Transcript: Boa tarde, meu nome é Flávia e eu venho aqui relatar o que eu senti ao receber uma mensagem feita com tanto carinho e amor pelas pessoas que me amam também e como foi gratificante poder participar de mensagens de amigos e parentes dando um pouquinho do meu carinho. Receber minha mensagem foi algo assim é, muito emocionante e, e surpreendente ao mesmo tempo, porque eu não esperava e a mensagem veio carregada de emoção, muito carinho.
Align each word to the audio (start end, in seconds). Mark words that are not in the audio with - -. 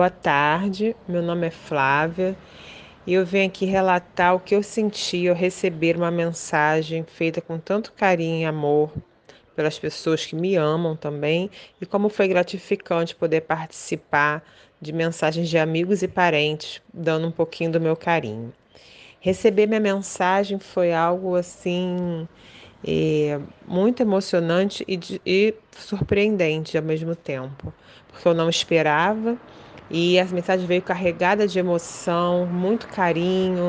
Boa 0.00 0.08
tarde, 0.08 0.96
meu 1.06 1.20
nome 1.20 1.48
é 1.48 1.50
Flávia 1.50 2.34
e 3.06 3.12
eu 3.12 3.26
venho 3.26 3.48
aqui 3.48 3.66
relatar 3.66 4.34
o 4.34 4.40
que 4.40 4.54
eu 4.54 4.62
senti 4.62 5.28
ao 5.28 5.34
receber 5.34 5.94
uma 5.94 6.10
mensagem 6.10 7.04
feita 7.04 7.42
com 7.42 7.58
tanto 7.58 7.92
carinho 7.92 8.40
e 8.40 8.44
amor 8.46 8.90
pelas 9.54 9.78
pessoas 9.78 10.24
que 10.24 10.34
me 10.34 10.56
amam 10.56 10.96
também 10.96 11.50
e 11.78 11.84
como 11.84 12.08
foi 12.08 12.28
gratificante 12.28 13.14
poder 13.14 13.42
participar 13.42 14.42
de 14.80 14.90
mensagens 14.90 15.50
de 15.50 15.58
amigos 15.58 16.02
e 16.02 16.08
parentes 16.08 16.80
dando 16.94 17.28
um 17.28 17.30
pouquinho 17.30 17.72
do 17.72 17.78
meu 17.78 17.94
carinho. 17.94 18.54
Receber 19.20 19.66
minha 19.66 19.80
mensagem 19.80 20.58
foi 20.58 20.94
algo 20.94 21.36
assim 21.36 22.26
é, 22.82 23.38
muito 23.68 24.00
emocionante 24.00 24.82
e, 24.88 24.98
e 25.26 25.54
surpreendente 25.76 26.78
ao 26.78 26.82
mesmo 26.82 27.14
tempo, 27.14 27.70
porque 28.08 28.26
eu 28.26 28.32
não 28.32 28.48
esperava 28.48 29.36
e 29.90 30.18
a 30.18 30.24
mensagem 30.26 30.66
veio 30.66 30.82
carregada 30.82 31.46
de 31.48 31.58
emoção, 31.58 32.46
muito 32.46 32.88
carinho. 32.88 33.64